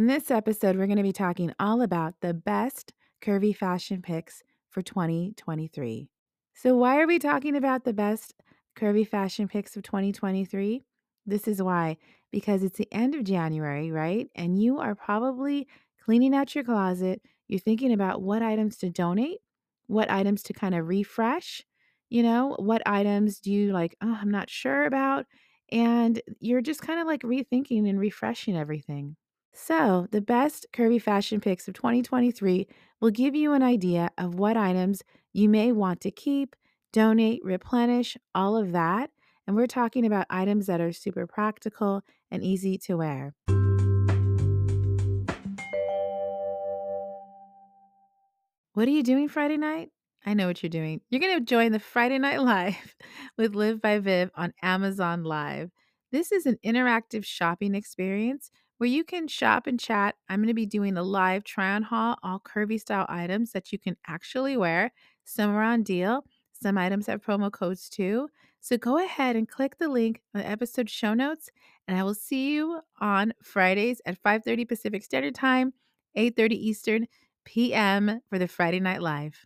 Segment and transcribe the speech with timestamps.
[0.00, 4.42] In this episode, we're going to be talking all about the best curvy fashion picks
[4.70, 6.08] for 2023.
[6.54, 8.32] So, why are we talking about the best
[8.74, 10.86] curvy fashion picks of 2023?
[11.26, 11.98] This is why,
[12.32, 14.26] because it's the end of January, right?
[14.34, 15.68] And you are probably
[16.02, 17.20] cleaning out your closet.
[17.46, 19.40] You're thinking about what items to donate,
[19.86, 21.62] what items to kind of refresh,
[22.08, 25.26] you know, what items do you like, oh, I'm not sure about.
[25.70, 29.16] And you're just kind of like rethinking and refreshing everything.
[29.62, 32.66] So, the best curvy fashion picks of 2023
[32.98, 35.02] will give you an idea of what items
[35.34, 36.56] you may want to keep,
[36.94, 39.10] donate, replenish, all of that.
[39.46, 43.34] And we're talking about items that are super practical and easy to wear.
[48.72, 49.90] What are you doing Friday night?
[50.24, 51.02] I know what you're doing.
[51.10, 52.96] You're going to join the Friday Night Live
[53.36, 55.70] with Liv by Viv on Amazon Live.
[56.12, 60.14] This is an interactive shopping experience where you can shop and chat.
[60.30, 63.72] I'm going to be doing a live try on haul, all curvy style items that
[63.72, 64.90] you can actually wear.
[65.26, 68.30] Some are on deal, some items have promo codes too.
[68.60, 71.50] So go ahead and click the link on the episode show notes,
[71.86, 75.74] and I will see you on Fridays at 5:30 Pacific Standard Time,
[76.16, 77.06] 8:30 Eastern
[77.44, 78.22] p.m.
[78.30, 79.44] for the Friday Night Live.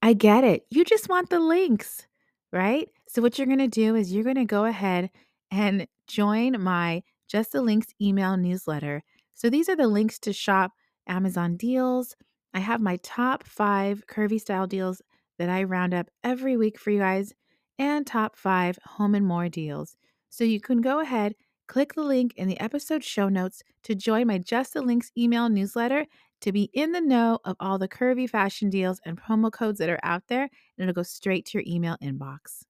[0.00, 0.64] I get it.
[0.70, 2.06] You just want the links,
[2.52, 2.88] right?
[3.06, 5.10] So what you're going to do is you're going to go ahead
[5.50, 7.02] and join my
[7.32, 9.02] just the links email newsletter.
[9.32, 10.72] So these are the links to shop
[11.08, 12.14] Amazon deals.
[12.52, 15.00] I have my top five curvy style deals
[15.38, 17.32] that I round up every week for you guys,
[17.78, 19.96] and top five home and more deals.
[20.28, 21.34] So you can go ahead,
[21.68, 25.48] click the link in the episode show notes to join my Just the Links email
[25.48, 26.04] newsletter
[26.42, 29.88] to be in the know of all the curvy fashion deals and promo codes that
[29.88, 32.64] are out there, and it'll go straight to your email inbox.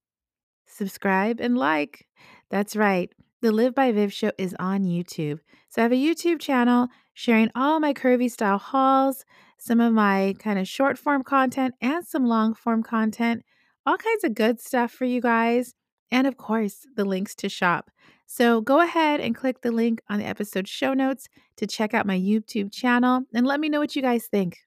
[0.66, 2.06] Subscribe and like.
[2.48, 3.10] That's right.
[3.42, 5.40] The Liv by Viv show is on YouTube.
[5.68, 9.24] So I have a YouTube channel sharing all my curvy style hauls,
[9.58, 13.44] some of my kind of short form content, and some long form content.
[13.84, 15.74] All kinds of good stuff for you guys.
[16.12, 17.90] And of course, the links to shop.
[18.26, 21.26] So go ahead and click the link on the episode show notes
[21.56, 24.58] to check out my YouTube channel and let me know what you guys think.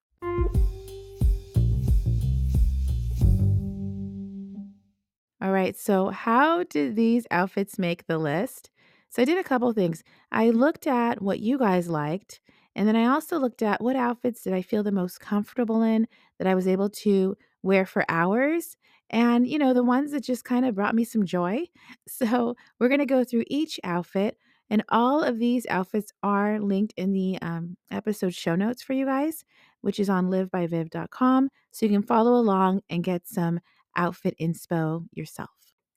[5.46, 8.72] All right, so how did these outfits make the list?
[9.10, 10.04] So I did a couple things.
[10.32, 12.40] I looked at what you guys liked,
[12.76, 16.08] and then I also looked at what outfits did I feel the most comfortable in
[16.40, 18.76] that I was able to wear for hours,
[19.12, 21.66] and you know, the ones that just kind of brought me some joy.
[22.08, 24.40] So we're going to go through each outfit,
[24.72, 29.06] and all of these outfits are linked in the um, episode show notes for you
[29.06, 29.46] guys,
[29.82, 31.50] which is on livbyviv.com.
[31.70, 33.60] So you can follow along and get some
[33.96, 35.50] outfit inspo yourself.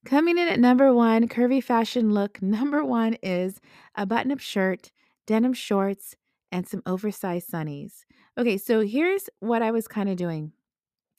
[0.04, 3.60] Coming in at number one, curvy fashion look number one is
[3.96, 4.92] a button up shirt,
[5.26, 6.14] denim shorts,
[6.50, 8.04] and some oversized sunnies.
[8.38, 10.52] Okay, so here's what I was kind of doing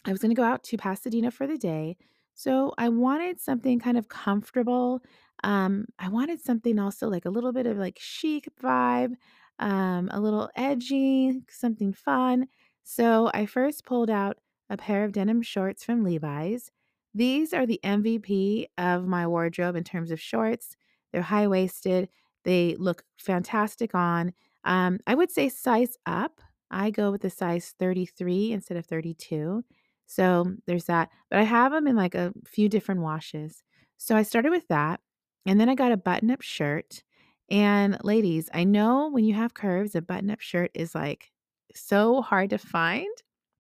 [0.06, 1.98] I was going to go out to Pasadena for the day.
[2.34, 5.02] So I wanted something kind of comfortable.
[5.44, 9.16] Um, I wanted something also like a little bit of like chic vibe,
[9.60, 12.48] um, a little edgy, something fun.
[12.84, 14.38] So I first pulled out
[14.70, 16.72] a pair of denim shorts from Levi's.
[17.14, 20.76] These are the MVP of my wardrobe in terms of shorts.
[21.12, 22.10] They're high waisted,
[22.44, 24.34] they look fantastic on.
[24.64, 26.42] Um, I would say size up.
[26.72, 29.64] I go with the size 33 instead of 32.
[30.06, 31.10] So there's that.
[31.30, 33.64] But I have them in like a few different washes.
[33.98, 35.00] So I started with that.
[35.46, 37.04] And then I got a button up shirt.
[37.50, 41.32] And ladies, I know when you have curves, a button up shirt is like
[41.74, 43.10] so hard to find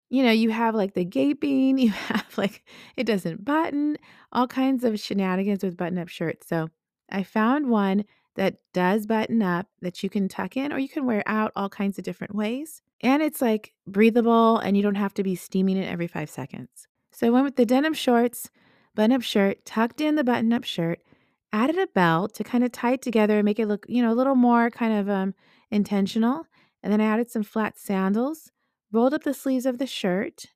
[0.09, 2.65] you know, you have like the gaping, you have like
[2.97, 3.97] it doesn't button,
[4.33, 6.47] all kinds of shenanigans with button up shirts.
[6.49, 6.69] So
[7.11, 8.05] I found one
[8.37, 11.69] that does button up that you can tuck in or you can wear out all
[11.69, 12.83] kinds of different ways.
[13.01, 16.87] And it's like breathable and you don't have to be steaming it every five seconds.
[17.13, 18.51] So I went with the denim shorts,
[18.95, 21.01] button up shirt, tucked in the button up shirt,
[21.53, 24.13] added a belt to kind of tie it together and make it look, you know,
[24.13, 25.35] a little more kind of um,
[25.71, 26.47] intentional.
[26.83, 28.53] And then I added some flat sandals
[28.93, 30.47] rolled up the sleeves of the shirt,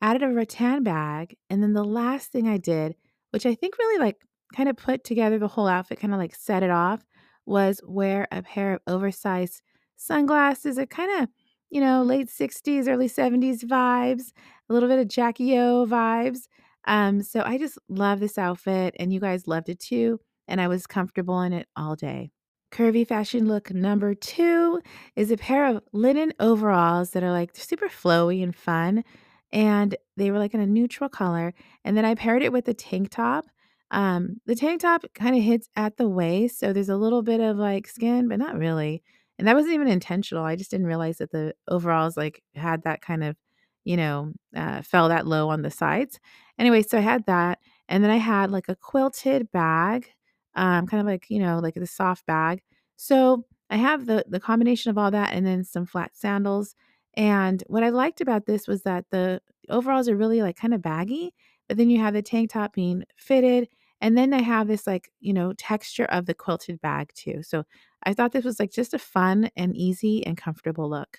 [0.00, 2.96] added a rattan bag, and then the last thing I did,
[3.30, 4.16] which I think really like
[4.54, 7.04] kind of put together the whole outfit, kind of like set it off,
[7.46, 9.62] was wear a pair of oversized
[9.96, 10.78] sunglasses.
[10.78, 11.28] It kind of
[11.70, 14.32] you know, late 60s, early 70s vibes,
[14.68, 16.48] a little bit of Jackie O vibes.
[16.86, 20.68] Um, so I just love this outfit, and you guys loved it too, and I
[20.68, 22.30] was comfortable in it all day.
[22.72, 24.80] Curvy fashion look number 2
[25.16, 29.04] is a pair of linen overalls that are, like, super flowy and fun,
[29.52, 31.54] and they were, like, in a neutral color,
[31.84, 33.46] and then I paired it with a tank top.
[33.90, 37.56] Um, the tank top kinda hits at the waist, so there's a little bit of,
[37.56, 39.02] like, skin, but not really,
[39.38, 43.00] and that wasn't even intentional, I just didn't realize that the overalls, like, had that
[43.00, 43.36] kind of,
[43.84, 46.20] you know, uh, fell that low on the sides.
[46.58, 50.10] Anyway, so I had that, and then I had, like, a quilted bag,
[50.54, 52.62] um, kind of like, you know, like the soft bag.
[52.96, 56.74] So I have the the combination of all that and then some flat sandals.
[57.14, 60.82] And what I liked about this was that the overalls are really like kind of
[60.82, 61.34] baggy,
[61.68, 63.68] but then you have the tank top being fitted.
[64.00, 67.42] And then I have this like, you know, texture of the quilted bag too.
[67.42, 67.64] So
[68.04, 71.18] I thought this was like just a fun and easy and comfortable look.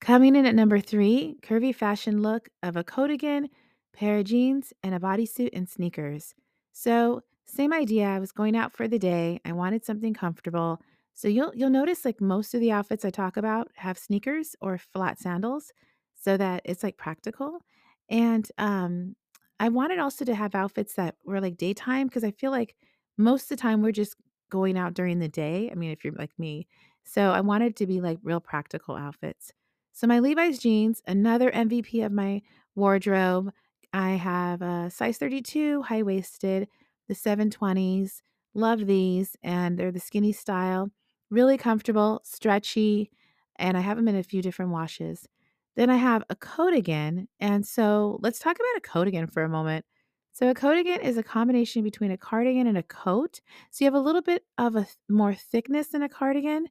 [0.00, 3.48] Coming in at number three, curvy fashion look of a coatigan,
[3.92, 6.34] pair of jeans, and a bodysuit and sneakers.
[6.72, 8.06] So, same idea.
[8.06, 9.40] I was going out for the day.
[9.44, 10.80] I wanted something comfortable.
[11.14, 14.78] So you'll you'll notice like most of the outfits I talk about have sneakers or
[14.78, 15.72] flat sandals
[16.14, 17.60] so that it's like practical.
[18.08, 19.16] And um
[19.60, 22.74] I wanted also to have outfits that were like daytime because I feel like
[23.16, 24.16] most of the time we're just
[24.50, 25.70] going out during the day.
[25.70, 26.66] I mean, if you're like me.
[27.04, 29.52] So I wanted to be like real practical outfits.
[29.92, 32.42] So my Levi's jeans, another MVP of my
[32.74, 33.52] wardrobe.
[33.92, 36.68] I have a size 32 high waisted,
[37.08, 38.22] the 720s.
[38.54, 40.90] Love these, and they're the skinny style,
[41.30, 43.10] really comfortable, stretchy,
[43.56, 45.28] and I have them in a few different washes.
[45.76, 49.84] Then I have a coatigan, and so let's talk about a coatigan for a moment.
[50.32, 53.40] So a coatigan is a combination between a cardigan and a coat.
[53.70, 56.66] So you have a little bit of a th- more thickness than a cardigan,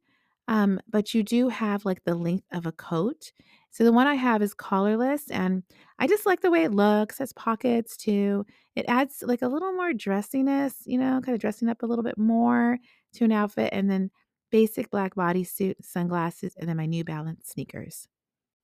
[0.47, 3.31] um, but you do have like the length of a coat.
[3.71, 5.63] So the one I have is collarless, and
[5.99, 7.17] I just like the way it looks.
[7.19, 8.45] Has pockets too.
[8.75, 12.03] It adds like a little more dressiness, you know, kind of dressing up a little
[12.03, 12.77] bit more
[13.13, 14.11] to an outfit, and then
[14.51, 18.07] basic black bodysuit, sunglasses, and then my New Balance sneakers.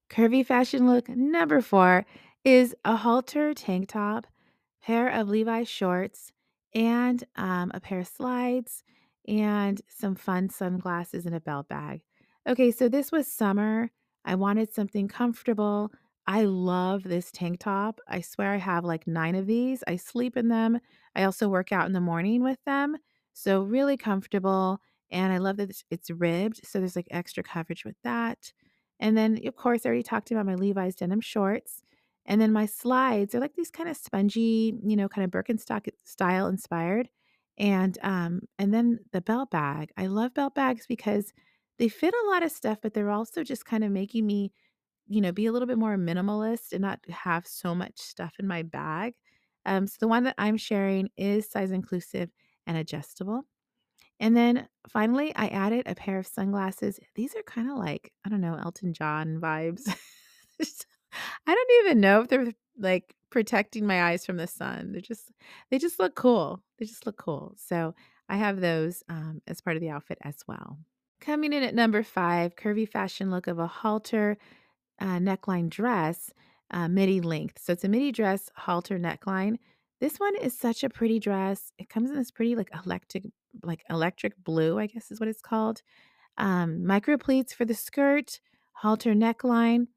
[0.10, 2.06] Curvy fashion look number 4
[2.44, 4.28] is a halter tank top,
[4.82, 6.32] pair of Levi's shorts,
[6.74, 8.84] and, um, a pair of slides,
[9.30, 12.04] and some fun sunglasses and a belt bag.
[12.48, 13.92] Okay, so this was summer.
[14.26, 15.92] I wanted something comfortable.
[16.28, 18.02] I love this tank top.
[18.08, 19.84] I swear I have, like, 9 of these.
[19.88, 20.80] I sleep in them.
[21.16, 22.98] I also work out in the morning with them,
[23.34, 24.80] so really comfortable,
[25.12, 28.54] and I love that it's it's ribbed, so there's, like, extra coverage with that.
[29.00, 31.84] And then, of course, I already talked about my Levi's denim shorts.
[32.26, 35.88] And then my slides are like these kind of spongy, you know, kind of Birkenstock
[36.04, 37.10] style inspired.
[37.60, 39.92] And um, and then the belt bag.
[39.98, 41.34] I love belt bags because
[41.78, 44.54] they fit a lot of stuff, but they're also just kind of making me,
[45.08, 48.48] you know, be a little bit more minimalist and not have so much stuff in
[48.48, 49.16] my bag.
[49.66, 52.30] Um, so the one that I'm sharing is size inclusive
[52.68, 53.44] and adjustable.
[54.20, 57.00] And then finally, I added a pair of sunglasses.
[57.16, 59.84] These are kinda like, I don't know, Elton John vibes.
[61.48, 64.92] I don't even know if they're, like, protecting my eyes from the sun.
[64.92, 65.32] They're just
[65.70, 66.62] they just look cool.
[66.78, 67.54] They just look cool.
[67.58, 67.94] So,
[68.30, 70.78] I have those, um, as part of the outfit as well.
[71.20, 74.38] Coming in at number 5, curvy fashion look of a halter
[75.02, 76.32] uh, neckline dress,
[76.72, 77.60] uh, midi length.
[77.60, 79.58] So it's a midi dress halter neckline.
[80.00, 81.74] This one is such a pretty dress.
[81.78, 83.26] It comes in this pretty like electric,
[83.64, 85.82] like electric blue, I guess is what it's called.
[86.38, 88.40] Um, micro pleats for the skirt,
[88.74, 89.88] halter neckline.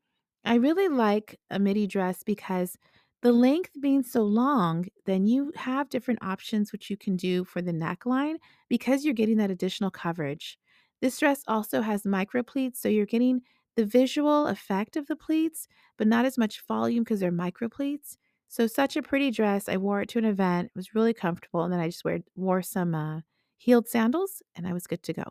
[0.44, 2.76] I really like a midi dress because
[3.22, 7.62] the length being so long, then you have different options which you can do for
[7.62, 8.34] the neckline
[8.68, 10.58] because you're getting that additional coverage.
[11.00, 13.42] This dress also has micro pleats, so you're getting
[13.76, 18.18] the visual effect of the pleats, but not as much volume because they're micro pleats.
[18.48, 19.68] So such a pretty dress.
[19.68, 20.66] I wore it to an event.
[20.66, 22.04] It was really comfortable, and then I just
[22.36, 23.20] wore some uh,
[23.56, 25.24] heeled sandals, and I was good to go.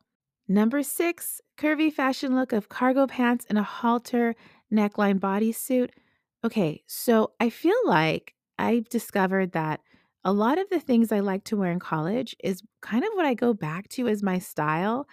[0.47, 4.35] Number six, curvy fashion look of cargo pants and a halter
[4.73, 5.91] neckline bodysuit.
[6.43, 9.81] Okay, so I feel like I've discovered that
[10.23, 13.25] a lot of the things I like to wear in college is kind of what
[13.25, 15.07] I go back to as my style.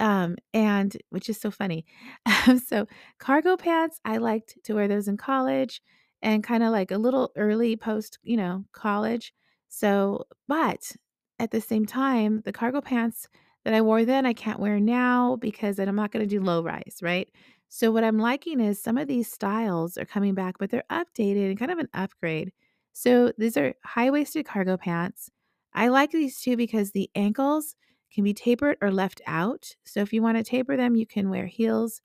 [0.00, 1.86] Um, and which is so funny.
[2.48, 2.86] Um, so
[3.20, 5.82] cargo pants, I liked to wear those in college
[6.22, 9.32] and kinda like a little early post, you know, college.
[9.68, 10.92] So but
[11.38, 13.28] at the same time, the cargo pants
[13.64, 16.62] that I wore then, I can't wear now because then I'm not gonna do low
[16.62, 17.28] rise, right?
[17.68, 21.48] So what I'm liking is some of these styles are coming back, but they're updated
[21.50, 22.52] and kind of an upgrade.
[22.92, 25.30] So these are high-waisted cargo pants.
[25.74, 27.76] I like these too because the ankles
[28.12, 29.76] can be tapered or left out.
[29.84, 32.00] So if you want to taper them, you can wear heels.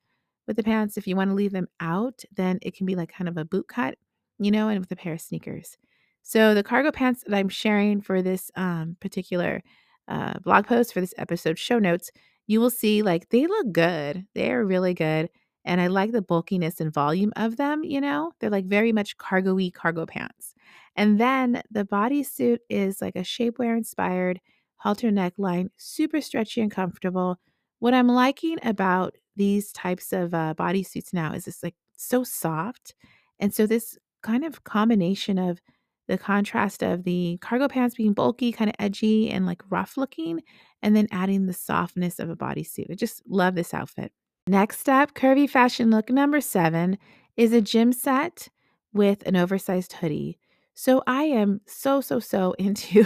[0.48, 0.98] with the pants.
[0.98, 3.46] If you want to leave them out, then it can be like kind of a
[3.46, 3.98] boot cut,
[4.40, 5.78] you know, and with a pair of sneakers.
[6.24, 9.64] So the cargo pants that I'm sharing for this um, particular
[10.08, 12.12] uh, blog post for this episode show notes,
[12.48, 14.26] you will see like they look good.
[14.36, 15.30] They're really good.
[15.64, 18.32] And I like the bulkiness and volume of them, you know?
[18.40, 20.56] They're like very much cargo-y cargo pants.
[20.96, 24.40] And then the bodysuit is like a shapewear inspired
[24.78, 27.38] halter neckline, super stretchy and comfortable.
[27.80, 32.96] What I'm liking about these types of uh, bodysuits now is it's like so soft.
[33.40, 35.62] And so this kind of combination of
[36.08, 40.42] the contrast of the cargo pants being bulky, kind of edgy and like rough looking,
[40.82, 42.92] and then adding the softness of a bodysuit.
[42.92, 44.12] I just love this outfit.
[44.48, 46.98] Next up, curvy fashion look number seven
[47.38, 48.50] is a gym set
[48.94, 50.40] with an oversized hoodie.
[50.74, 53.04] So I am so, so, so into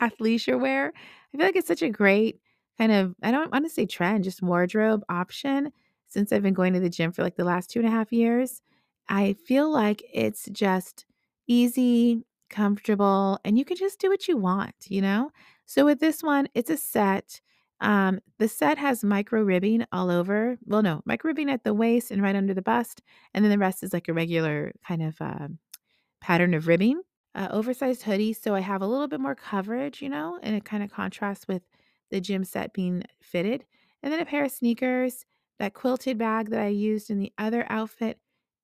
[0.00, 0.92] athleisure wear.
[1.34, 2.40] I feel like it's such a great
[2.78, 5.72] kind of, I don't want to say trend, just wardrobe option
[6.08, 8.12] since I've been going to the gym for like the last two and a half
[8.12, 8.62] years.
[9.08, 11.04] I feel like it's just
[11.46, 15.30] easy, comfortable, and you can just do what you want, you know?
[15.64, 17.40] So with this one, it's a set.
[17.80, 20.58] Um, the set has micro ribbing all over.
[20.64, 23.02] Well, no, micro ribbing at the waist and right under the bust,
[23.34, 25.48] and then the rest is like a regular kind of uh,
[26.20, 27.02] pattern of ribbing.
[27.34, 30.64] Uh, oversized hoodie, so I have a little bit more coverage, you know, and it
[30.64, 31.62] kind of contrasts with
[32.10, 33.66] the gym set being fitted.
[34.02, 35.26] And then a pair of sneakers,
[35.58, 38.18] that quilted bag that I used in the other outfit,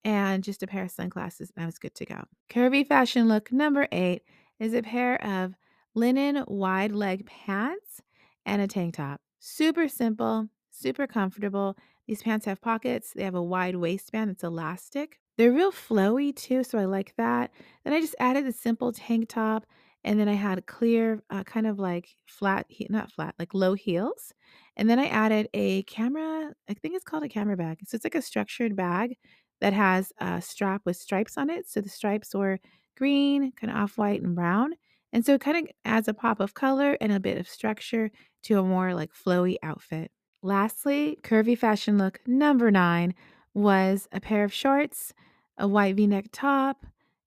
[0.04, 2.24] and just a pair of sunglasses, and I was good to go.
[2.50, 4.22] Curvy fashion look number eight
[4.58, 5.54] is a pair of
[5.94, 8.01] linen wide leg pants
[8.46, 9.20] and a tank top.
[9.40, 11.76] Super simple, super comfortable.
[12.06, 15.18] These pants have pockets, they have a wide waistband that's elastic.
[15.38, 17.52] They're real flowy too, so I like that.
[17.84, 19.66] Then I just added the simple tank top,
[20.04, 23.74] and then I had a clear, uh, kind of like flat, not flat, like low
[23.74, 24.32] heels.
[24.76, 27.78] And then I added a camera, I think it's called a camera bag.
[27.86, 29.16] So it's like a structured bag
[29.60, 31.68] that has a strap with stripes on it.
[31.68, 32.58] So the stripes were
[32.96, 34.74] green, kind of off white, and brown.
[35.12, 38.10] And so it kind of adds a pop of color and a bit of structure
[38.44, 40.10] to a more like flowy outfit.
[40.42, 43.14] Lastly, curvy fashion look number nine
[43.54, 45.12] was a pair of shorts,
[45.58, 46.86] a white v neck top,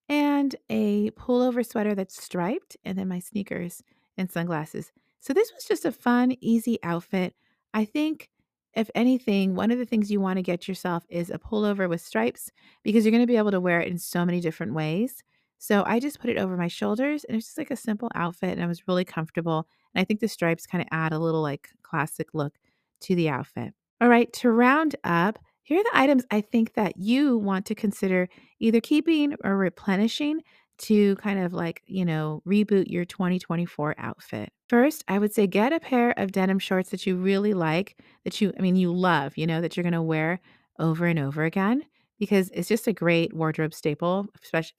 [0.09, 3.83] and a pullover sweater that's striped, and then my sneakers
[4.17, 4.91] and sunglasses.
[5.19, 7.35] So this was just a fun, easy outfit.
[7.73, 8.29] I think,
[8.73, 12.01] if anything, one of the things you want to get yourself is a pullover with
[12.01, 12.51] stripes
[12.83, 15.23] because you're going to be able to wear it in so many different ways.
[15.57, 18.51] So I just put it over my shoulders and it's just like a simple outfit
[18.51, 19.67] and I was really comfortable.
[19.93, 22.55] And I think the stripes kind of add a little like classic look
[23.01, 23.73] to the outfit.
[24.01, 27.75] All right, to round up, here are the items I think that you want to
[27.75, 28.27] consider
[28.59, 30.41] either keeping or replenishing
[30.77, 34.51] to kind of like, you know, reboot your 2024 outfit.
[34.67, 38.41] First, I would say get a pair of denim shorts that you really like, that
[38.41, 40.41] you, I mean, you love, you know, that you're going to wear
[40.77, 41.83] over and over again
[42.19, 44.27] because it's just a great wardrobe staple,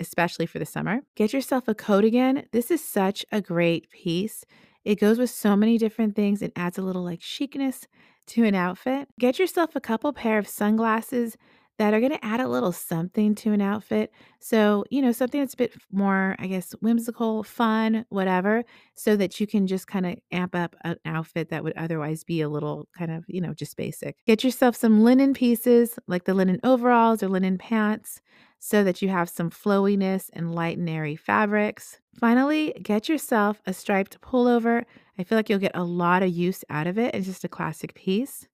[0.01, 1.01] especially for the summer.
[1.15, 2.45] Get yourself a coatigan.
[2.53, 4.45] This is such a great piece.
[4.85, 7.87] It goes with so many different things and adds a little like chicness
[8.29, 9.09] to an outfit.
[9.19, 11.37] Get yourself a couple pair of sunglasses
[11.79, 14.11] that are going to add a little something to an outfit.
[14.41, 18.65] So, you know, something that's a bit more, I guess, whimsical, fun, whatever,
[18.95, 22.41] so that you can just kind of amp up an outfit that would otherwise be
[22.41, 24.17] a little kind of, you know, just basic.
[24.27, 28.21] Get yourself some linen pieces like the linen overalls or linen pants
[28.59, 32.01] so that you have some flowiness and light and airy fabrics.
[32.19, 34.85] Finally, get yourself a striped pullover.
[35.19, 37.15] I feel like you'll get a lot of use out of it.
[37.15, 38.49] It's just a classic piece.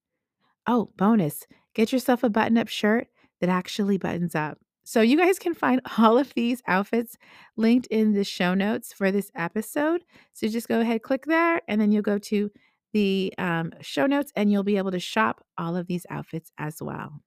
[0.67, 3.09] Oh, bonus, get yourself a button up shirt
[3.43, 4.57] that actually buttons up.
[4.85, 7.19] So, you guys can find all of these outfits
[7.57, 10.05] linked in the show notes for this episode.
[10.33, 12.51] So, just go ahead, click there, and then you'll go to
[12.93, 16.83] the um, show notes and you'll be able to shop all of these outfits as
[16.83, 17.21] well.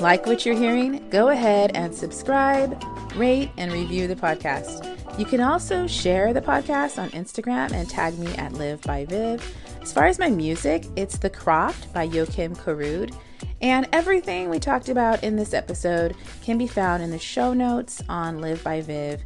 [0.00, 1.08] Like what you're hearing?
[1.10, 2.82] Go ahead and subscribe,
[3.16, 4.86] rate, and review the podcast.
[5.18, 9.44] You can also share the podcast on Instagram and tag me at Liv by Viv.
[9.82, 13.14] As far as my music, it's The Croft by Joakim Karud.
[13.60, 18.02] And everything we talked about in this episode can be found in the show notes
[18.08, 19.20] on livbyviv.com.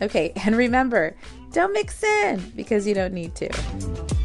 [0.00, 1.16] Okay, and remember,
[1.52, 4.15] don't mix in because you don't need to.